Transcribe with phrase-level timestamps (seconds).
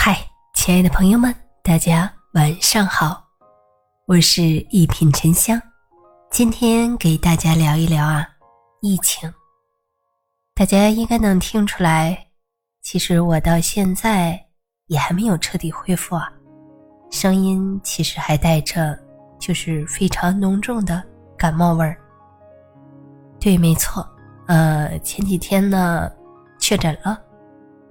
[0.00, 0.16] 嗨，
[0.54, 3.20] 亲爱的朋友们，大家晚上好，
[4.06, 5.60] 我是一品沉香，
[6.30, 8.24] 今天给大家聊一聊啊，
[8.80, 9.28] 疫情。
[10.54, 12.16] 大家应该能听出来，
[12.80, 14.40] 其实我到现在
[14.86, 16.32] 也还没有彻底恢复啊，
[17.10, 18.96] 声音其实还带着
[19.40, 21.02] 就是非常浓重的
[21.36, 21.98] 感冒味儿。
[23.40, 24.08] 对，没错，
[24.46, 26.08] 呃，前几天呢
[26.60, 27.20] 确诊了。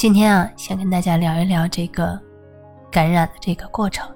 [0.00, 2.18] 今天啊，想跟大家聊一聊这个
[2.90, 4.10] 感染的这个过程。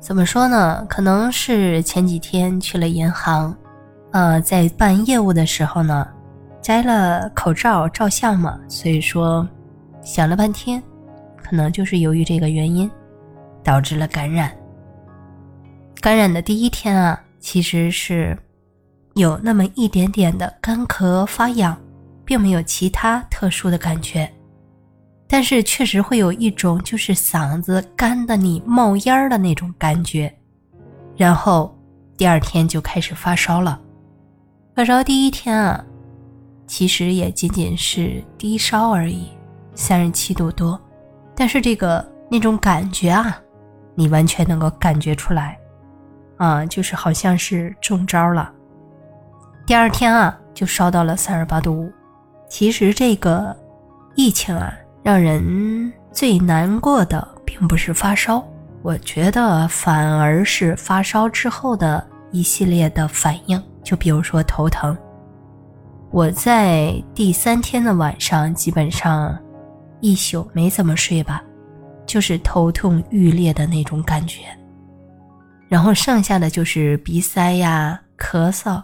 [0.00, 0.82] 怎么说呢？
[0.88, 3.54] 可能是前几天去了银行，
[4.12, 6.08] 呃，在办业务的时候呢，
[6.62, 9.46] 摘了口罩照相嘛，所以说
[10.00, 10.82] 想了半天，
[11.36, 12.90] 可能就是由于这个原因
[13.62, 14.50] 导致了感染。
[16.00, 18.34] 感染的第一天啊，其实是
[19.16, 21.78] 有那么一点点的干咳发痒，
[22.24, 24.26] 并没有其他特殊的感觉。
[25.30, 30.34] 但是确实会有一种就是嗓子干的你冒烟的那种感觉，
[31.18, 31.76] 然后
[32.16, 33.78] 第二天就开始发烧了。
[34.74, 35.84] 发烧第一天啊，
[36.66, 39.28] 其实也仅仅是低烧而已，
[39.74, 40.80] 三十七度多。
[41.36, 43.38] 但是这个那种感觉啊，
[43.94, 45.58] 你完全能够感觉出来，
[46.38, 48.50] 啊，就是好像是中招了。
[49.66, 51.92] 第二天啊，就烧到了三十八度五。
[52.48, 53.54] 其实这个
[54.14, 54.72] 疫情啊。
[55.08, 58.46] 让人最难过的并不是发烧，
[58.82, 63.58] 我觉得反而是发烧之后的一系列的反应。
[63.82, 64.94] 就比如说头疼，
[66.10, 69.34] 我在第三天的晚上基本上
[70.00, 71.42] 一宿没怎么睡吧，
[72.04, 74.42] 就是头痛欲裂的那种感觉。
[75.70, 78.82] 然后剩下的就是鼻塞呀、咳嗽，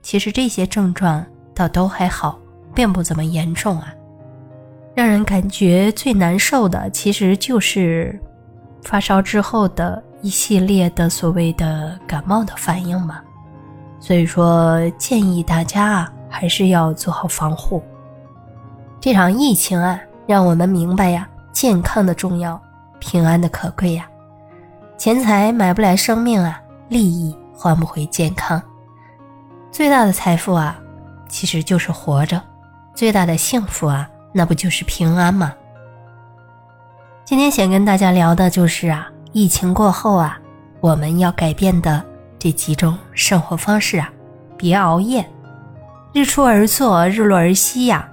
[0.00, 1.22] 其实这些症状
[1.54, 2.40] 倒都还好，
[2.74, 3.92] 并不怎么严重啊。
[4.94, 8.20] 让人感觉最难受的，其实就是
[8.82, 13.20] 发烧之后的一系列的所谓的感冒的反应嘛。
[13.98, 17.82] 所以说，建议大家啊，还是要做好防护。
[19.00, 22.60] 这场疫情啊，让我们明白呀，健康的重要，
[22.98, 24.06] 平安的可贵呀。
[24.98, 28.60] 钱财买不来生命啊，利益换不回健康。
[29.70, 30.78] 最大的财富啊，
[31.28, 32.38] 其实就是活着；
[32.94, 34.08] 最大的幸福啊。
[34.32, 35.54] 那不就是平安吗？
[37.24, 40.40] 今天想跟大家聊的就是啊，疫情过后啊，
[40.80, 42.02] 我们要改变的
[42.38, 44.10] 这几种生活方式啊，
[44.56, 45.24] 别熬夜，
[46.12, 48.08] 日出而作，日落而息呀，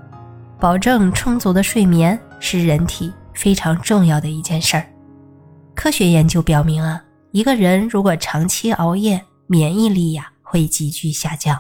[0.60, 4.86] 保证充足的睡眠是人体非常重要的一件事儿。
[5.74, 7.02] 科学研究表明啊，
[7.32, 11.60] 一个人如果长期熬夜，免疫力呀会急剧下降。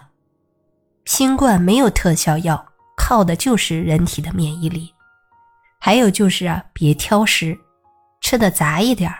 [1.05, 2.63] 新冠没有特效药。
[3.09, 4.93] 靠的就是人体的免疫力，
[5.79, 7.57] 还有就是啊，别挑食，
[8.21, 9.17] 吃的杂一点儿，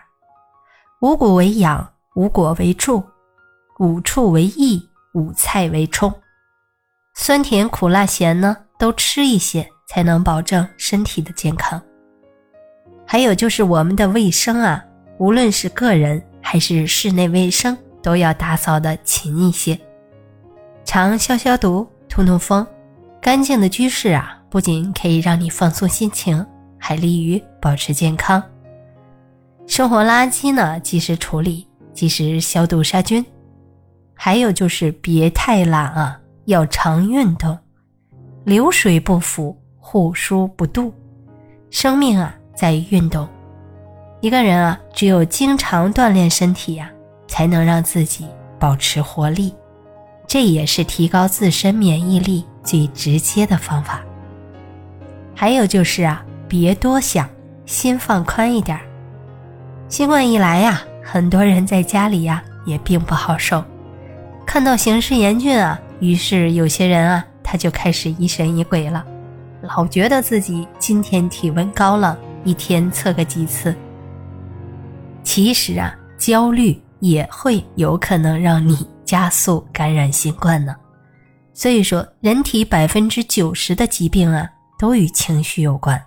[1.01, 3.03] 五谷为养，五果为助，
[3.79, 4.79] 五畜为益，
[5.15, 6.13] 五菜为充，
[7.15, 11.81] 酸甜苦辣咸呢都吃一些，才能保证身体的健康。
[13.07, 14.85] 还有就是我们的卫生啊，
[15.17, 19.79] 无论是个人还是室内卫生，都要打扫的勤一些，
[20.85, 22.63] 常消消毒，通通风。
[23.29, 26.43] 干净的居室啊，不仅可以让你放松心情，
[26.79, 28.41] 还利于保持健康。
[29.67, 33.23] 生活垃圾呢，及时处理，及时消毒杀菌。
[34.15, 37.55] 还有就是别太懒啊，要常运动。
[38.45, 40.91] 流水不腐，户枢不蠹。
[41.69, 43.29] 生命啊，在于运动。
[44.21, 46.89] 一个人啊，只有经常锻炼身体呀，
[47.27, 48.25] 才能让自己
[48.57, 49.53] 保持活力。
[50.25, 52.43] 这也是提高自身免疫力。
[52.69, 53.99] 最直接的方法。
[55.33, 57.27] 还有就是啊，别多想，
[57.65, 58.79] 心放宽一点。
[59.87, 63.63] 新冠一来呀，很多人在家里呀也并不好受。
[64.45, 69.03] 看到形势严峻啊，于是有些人啊，他就开始疑神疑鬼了，
[69.61, 73.75] 老觉得自己今天体温高了，一天测个几次。
[75.23, 80.75] 其实啊，焦虑也会有可能让你加速感染新冠呢。
[81.59, 86.01] 所以说，人体百分之九十的疾病啊，都与情绪有关。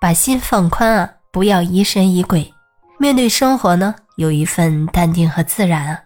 [0.00, 2.50] 把心放宽啊，不要疑神疑鬼，
[2.98, 6.00] 面对生活呢，有一份淡定和自然啊，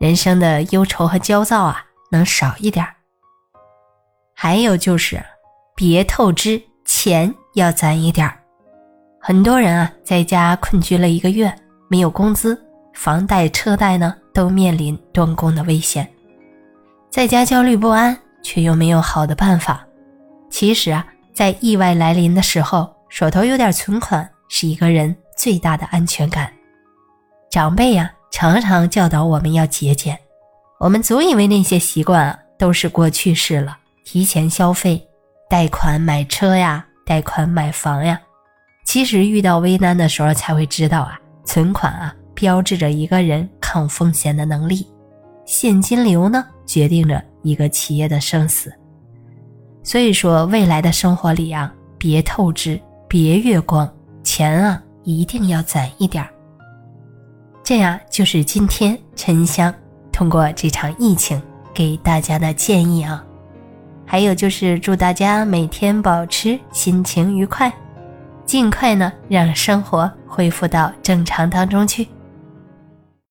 [0.00, 2.84] 人生的忧愁和焦躁啊，能少一点
[4.34, 5.24] 还有就是，
[5.76, 8.36] 别透支，钱要攒一点儿
[9.20, 11.56] 很多人啊，在家困居了一个月，
[11.88, 12.60] 没有工资，
[12.92, 16.12] 房贷车贷呢，都面临断供的危险。
[17.16, 19.82] 在家焦虑不安，却又没有好的办法。
[20.50, 26.52] 其实啊，在意外来临的时候，手头有点存款是一个人最大的安全感。
[27.50, 30.18] 长辈呀，常常教导我们要节俭，
[30.78, 35.02] 我们总以为那些习惯啊都是过去式了，提前消费、
[35.48, 38.20] 贷款买车呀、贷款买房呀。
[38.84, 44.86] 其实遇到危难的时候才会知道啊，存款啊标志着一个人抗风险的能力，
[45.46, 48.70] 现金流呢决定着一个企业的生死。
[49.82, 52.78] 所以说，未来的生活里啊，别透支，
[53.08, 53.88] 别月光，
[54.24, 56.28] 钱啊一定要攒一点儿。
[57.62, 59.72] 这样就是今天沉香
[60.12, 61.40] 通过这场疫情
[61.72, 63.24] 给大家的建议啊。
[64.04, 67.72] 还有就是祝大家每天保持心情愉快，
[68.44, 72.06] 尽快呢让生活恢复到正常当中去。